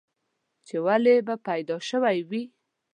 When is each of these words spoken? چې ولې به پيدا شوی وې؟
چې 0.67 0.75
ولې 0.85 1.15
به 1.27 1.35
پيدا 1.47 1.77
شوی 1.89 2.17
وې؟ 2.29 2.43